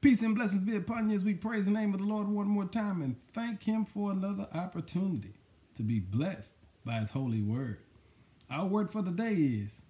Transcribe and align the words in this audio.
Peace 0.00 0.22
and 0.22 0.36
blessings 0.36 0.62
be 0.62 0.76
upon 0.76 1.10
you 1.10 1.16
as 1.16 1.24
we 1.24 1.34
praise 1.34 1.64
the 1.64 1.72
name 1.72 1.92
of 1.92 1.98
the 1.98 2.06
Lord 2.06 2.28
one 2.28 2.46
more 2.46 2.66
time 2.66 3.02
and 3.02 3.16
thank 3.34 3.64
Him 3.64 3.84
for 3.84 4.12
another 4.12 4.46
opportunity 4.54 5.34
to 5.74 5.82
be 5.82 5.98
blessed 5.98 6.54
by 6.84 7.00
His 7.00 7.10
holy 7.10 7.42
word. 7.42 7.80
Our 8.48 8.66
word 8.66 8.92
for 8.92 9.02
the 9.02 9.10
day 9.10 9.34
is 9.34 9.82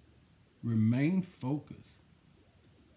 remain 0.63 1.21
focused. 1.21 1.99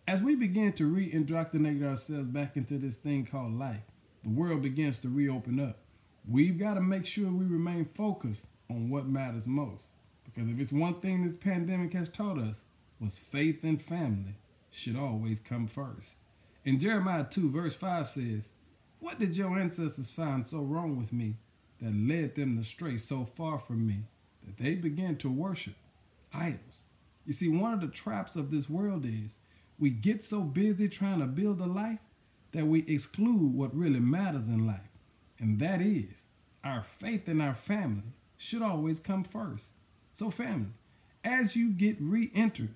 As 0.08 0.22
we 0.22 0.36
begin 0.36 0.72
to 0.72 0.86
re-indoctrinate 0.86 1.82
ourselves 1.82 2.28
back 2.28 2.56
into 2.56 2.78
this 2.78 2.96
thing 2.96 3.26
called 3.26 3.58
life, 3.58 3.84
the 4.22 4.30
world 4.30 4.62
begins 4.62 4.98
to 5.00 5.10
reopen 5.10 5.60
up. 5.60 5.80
We've 6.26 6.58
got 6.58 6.74
to 6.74 6.80
make 6.80 7.04
sure 7.04 7.30
we 7.30 7.44
remain 7.44 7.84
focused 7.84 8.46
on 8.70 8.88
what 8.88 9.06
matters 9.06 9.46
most. 9.46 9.88
Because 10.24 10.48
if 10.48 10.58
it's 10.58 10.72
one 10.72 10.98
thing 11.00 11.26
this 11.26 11.36
pandemic 11.36 11.92
has 11.92 12.08
taught 12.08 12.38
us, 12.38 12.64
was 13.00 13.18
faith 13.18 13.64
and 13.64 13.82
family 13.82 14.36
should 14.70 14.96
always 14.96 15.38
come 15.38 15.66
first. 15.66 16.16
In 16.64 16.78
Jeremiah 16.78 17.26
2, 17.28 17.50
verse 17.50 17.74
5 17.74 18.08
says, 18.08 18.50
What 19.00 19.18
did 19.18 19.36
your 19.36 19.58
ancestors 19.58 20.12
find 20.12 20.46
so 20.46 20.60
wrong 20.60 20.96
with 20.96 21.12
me 21.12 21.34
that 21.80 21.92
led 21.92 22.36
them 22.36 22.56
to 22.56 22.62
stray 22.62 22.96
so 22.96 23.24
far 23.24 23.58
from 23.58 23.84
me 23.84 24.04
that 24.44 24.58
they 24.58 24.76
began 24.76 25.16
to 25.16 25.28
worship 25.30 25.74
idols? 26.32 26.84
You 27.26 27.32
see, 27.32 27.48
one 27.48 27.74
of 27.74 27.80
the 27.80 27.88
traps 27.88 28.36
of 28.36 28.52
this 28.52 28.70
world 28.70 29.04
is 29.04 29.38
we 29.78 29.90
get 29.90 30.22
so 30.22 30.42
busy 30.42 30.88
trying 30.88 31.18
to 31.18 31.26
build 31.26 31.60
a 31.60 31.66
life 31.66 31.98
that 32.52 32.66
we 32.66 32.84
exclude 32.86 33.54
what 33.54 33.76
really 33.76 34.00
matters 34.00 34.46
in 34.46 34.64
life. 34.64 34.98
And 35.40 35.58
that 35.58 35.80
is 35.80 36.26
our 36.62 36.80
faith 36.80 37.26
and 37.26 37.42
our 37.42 37.54
family 37.54 38.12
should 38.36 38.62
always 38.62 39.00
come 39.00 39.24
first. 39.24 39.70
So, 40.12 40.30
family, 40.30 40.70
as 41.24 41.56
you 41.56 41.70
get 41.70 41.96
re 41.98 42.30
entered, 42.34 42.74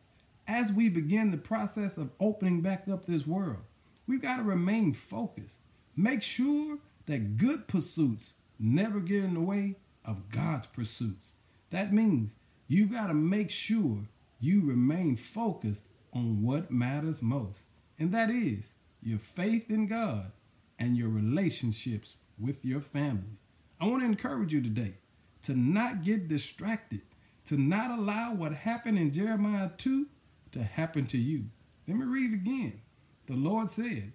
as 0.49 0.73
we 0.73 0.89
begin 0.89 1.31
the 1.31 1.37
process 1.37 1.97
of 1.97 2.11
opening 2.19 2.63
back 2.63 2.89
up 2.89 3.07
this 3.07 3.27
world, 3.27 3.63
we've 4.07 4.23
got 4.23 4.37
to 4.37 4.43
remain 4.43 4.93
focused. 4.93 5.59
Make 5.97 6.23
sure 6.23 6.79
that 7.07 7.37
good 7.37 7.67
pursuits 7.69 8.35
never 8.59 9.01
get 9.01 9.25
in 9.25 9.35
the 9.35 9.41
way 9.41 9.77
of 10.05 10.29
God's 10.31 10.67
pursuits. 10.67 11.33
That 11.71 11.93
means 11.93 12.37
you've 12.69 12.93
got 12.93 13.09
to 13.09 13.15
make 13.15 13.51
sure 13.51 13.99
you 14.41 14.63
remain 14.63 15.17
focused 15.17 15.87
on 16.13 16.43
what 16.43 16.71
matters 16.71 17.21
most, 17.23 17.65
and 17.99 18.13
that 18.13 18.31
is 18.31 18.73
your 19.03 19.19
faith 19.19 19.71
in 19.71 19.87
God 19.87 20.33
and 20.79 20.97
your 20.97 21.09
relationships 21.09 22.17
with 22.39 22.65
your 22.65 22.81
family. 22.81 23.39
I 23.81 23.87
want 23.87 24.03
to 24.03 24.07
encourage 24.07 24.53
you 24.53 24.63
today 24.63 24.95
to 25.43 25.55
not 25.55 26.03
get 26.03 26.29
distracted, 26.29 27.03
to 27.47 27.57
not 27.57 27.97
allow 27.97 28.35
what 28.35 28.53
happened 28.53 28.99
in 28.99 29.13
Jeremiah 29.13 29.71
2 29.77 30.07
to 30.53 30.63
happen 30.63 31.07
to 31.07 31.19
you. 31.19 31.45
Let 31.87 31.97
me 31.97 32.05
read 32.05 32.33
it 32.33 32.37
again. 32.37 32.81
The 33.27 33.35
Lord 33.35 33.69
said, 33.69 34.13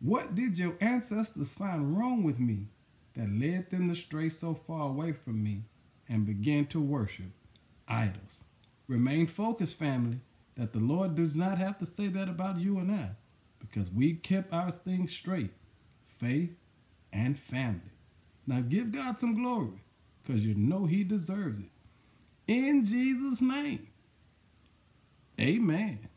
What 0.00 0.34
did 0.34 0.58
your 0.58 0.74
ancestors 0.80 1.54
find 1.54 1.96
wrong 1.96 2.22
with 2.22 2.40
me 2.40 2.66
that 3.14 3.30
led 3.30 3.70
them 3.70 3.88
to 3.88 3.94
stray 3.94 4.28
so 4.28 4.54
far 4.54 4.88
away 4.88 5.12
from 5.12 5.42
me 5.42 5.62
and 6.08 6.26
began 6.26 6.66
to 6.66 6.80
worship 6.80 7.30
idols? 7.86 8.44
Remain 8.88 9.26
focused, 9.26 9.78
family, 9.78 10.20
that 10.56 10.72
the 10.72 10.80
Lord 10.80 11.14
does 11.14 11.36
not 11.36 11.58
have 11.58 11.78
to 11.78 11.86
say 11.86 12.08
that 12.08 12.28
about 12.28 12.58
you 12.58 12.78
and 12.78 12.90
I 12.90 13.10
because 13.60 13.92
we 13.92 14.14
kept 14.14 14.52
our 14.52 14.70
things 14.70 15.12
straight 15.12 15.52
faith 16.18 16.56
and 17.12 17.38
family. 17.38 17.92
Now 18.46 18.60
give 18.60 18.92
God 18.92 19.18
some 19.18 19.34
glory 19.34 19.82
because 20.22 20.44
you 20.44 20.54
know 20.54 20.86
He 20.86 21.04
deserves 21.04 21.60
it. 21.60 21.70
In 22.46 22.84
Jesus' 22.84 23.40
name, 23.40 23.86
amen. 25.38 26.08